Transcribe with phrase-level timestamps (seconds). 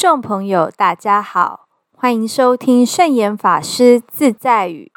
[0.00, 4.90] 众朋友，大家好，欢迎收听圣严法师自在语。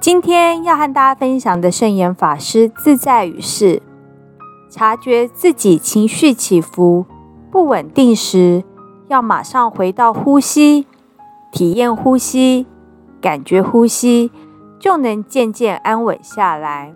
[0.00, 3.82] 今天要和大家分享的圣严法师自在语是：
[4.70, 7.04] 察觉自己情绪起伏
[7.50, 8.62] 不稳定时，
[9.08, 10.86] 要马上回到呼吸，
[11.50, 12.68] 体验呼吸，
[13.20, 14.30] 感觉呼吸，
[14.78, 16.94] 就能渐渐安稳下来。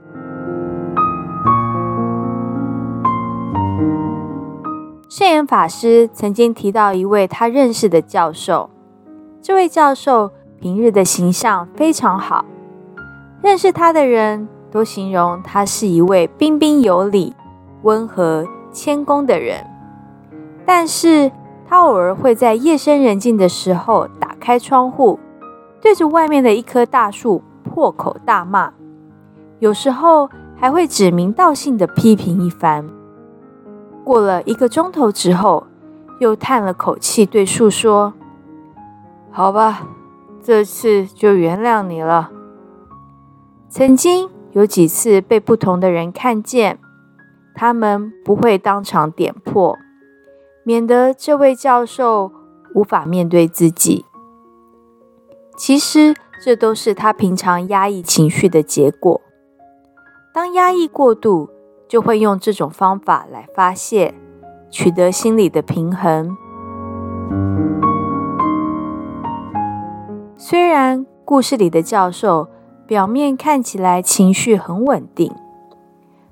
[5.15, 8.71] 圣严法师曾经提到一位他认识的教授，
[9.43, 12.47] 这位教授平日的形象非常好，
[13.43, 17.37] 认识他的人都形容他是一位彬彬有礼、
[17.83, 19.62] 温和谦恭的人。
[20.65, 21.30] 但是
[21.69, 25.21] 他偶尔会在夜深人静的时候打开窗户，
[25.83, 28.73] 对着外面的一棵大树破口大骂，
[29.59, 32.88] 有时候还会指名道姓的批评一番。
[34.05, 35.67] 过了一个钟头之后，
[36.19, 38.15] 又叹了口气，对树说
[39.31, 39.87] ：“好吧，
[40.43, 42.30] 这次就原谅你了。”
[43.71, 46.79] 曾经有几次被不同的人看见，
[47.55, 49.79] 他们不会当场点破，
[50.65, 52.33] 免得这位教授
[52.75, 54.05] 无法面对自己。
[55.57, 56.15] 其实，
[56.45, 59.21] 这都是他平常压抑情绪的结果。
[60.35, 61.51] 当压抑过度，
[61.93, 64.15] 就会用这种方法来发泄，
[64.71, 66.34] 取得心理的平衡。
[70.38, 72.49] 虽然故事里的教授
[72.87, 75.34] 表面看起来情绪很稳定，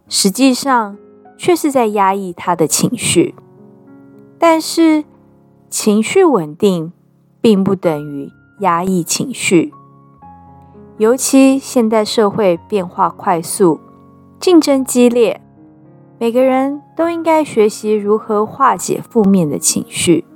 [0.08, 0.96] 实际上
[1.36, 3.34] 却是在压抑他的情绪。
[4.38, 5.04] 但是，
[5.68, 6.90] 情绪稳定
[7.42, 8.30] 并不等于
[8.60, 9.74] 压抑情绪，
[10.96, 13.78] 尤其现代社会变化快速，
[14.40, 15.38] 竞争激烈。
[16.20, 20.26] 每个人都应该学习如何化解负面的情绪。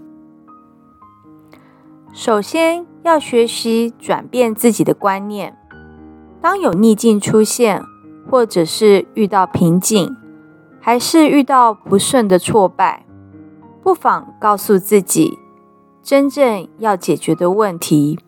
[2.10, 5.54] 首先要学习转变自己的观念。
[6.40, 7.84] 当有逆境出现，
[8.30, 10.16] 或者是遇到瓶颈，
[10.80, 13.04] 还是遇到不顺的挫败，
[13.82, 15.38] 不妨告诉自己，
[16.02, 18.18] 真正要解决的问题，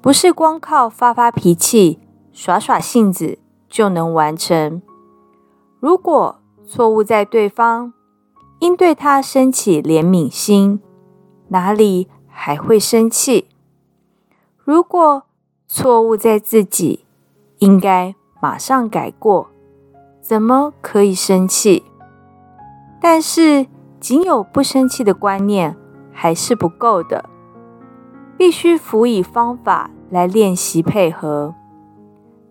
[0.00, 1.98] 不是光靠发发脾气、
[2.32, 3.38] 耍耍性子
[3.68, 4.80] 就能完成。
[5.78, 6.38] 如果
[6.74, 7.92] 错误在对方，
[8.60, 10.80] 应对他升起怜悯心，
[11.48, 13.48] 哪里还会生气？
[14.56, 15.24] 如果
[15.68, 17.04] 错误在自己，
[17.58, 19.50] 应该马上改过，
[20.22, 21.84] 怎么可以生气？
[23.02, 23.66] 但是
[24.00, 25.76] 仅有不生气的观念
[26.10, 27.28] 还是不够的，
[28.38, 31.54] 必须辅以方法来练习配合。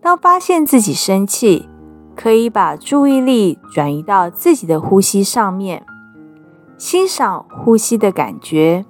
[0.00, 1.68] 当发现自己生气，
[2.14, 5.84] 可以把注意力转移到自己的呼吸上面，
[6.76, 8.84] 欣赏呼吸的感觉，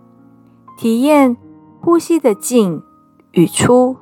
[0.77, 1.37] 体验
[1.81, 2.83] 呼吸的进
[3.33, 3.97] 与出，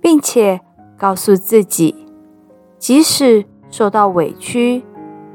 [0.00, 0.60] 并且
[0.96, 2.06] 告诉自己，
[2.78, 4.84] 即使受到委屈，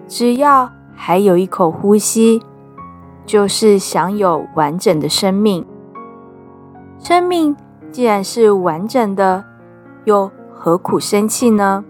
[0.07, 2.41] 只要还有一口呼吸，
[3.25, 5.65] 就是享有完整的生命。
[6.99, 7.55] 生命
[7.91, 9.45] 既然是完整的，
[10.05, 11.83] 又何苦生气呢？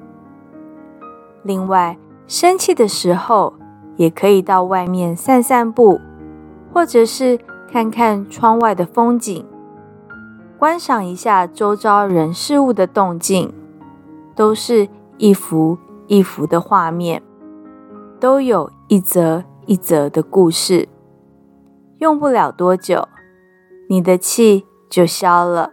[1.44, 3.54] 另外，生气的时候
[3.96, 6.00] 也可以到外面散散步，
[6.74, 7.40] 或者是
[7.72, 9.46] 看看窗外的风景，
[10.58, 13.54] 观赏一下周遭人事物的动静，
[14.36, 15.78] 都是一幅
[16.08, 17.22] 一幅的画面，
[18.20, 20.90] 都有一则一则的故事。
[22.00, 23.08] 用不了多久，
[23.90, 25.72] 你的气就消了。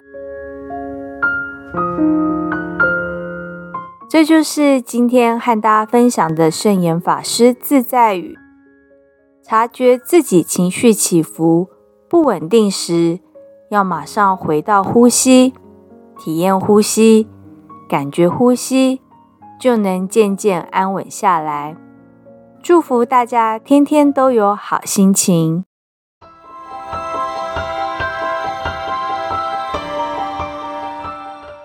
[4.16, 8.34] 这就是今天和大家分享的圣严法师自在语。
[9.42, 11.68] 察觉自己情绪起伏
[12.08, 13.20] 不稳定时，
[13.68, 15.52] 要马上回到呼吸，
[16.18, 17.28] 体验呼吸，
[17.90, 19.02] 感觉呼吸，
[19.60, 21.76] 就能渐渐安稳下来。
[22.62, 25.66] 祝福大家天天都有好心情。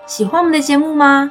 [0.04, 1.30] 喜欢我们的节目吗？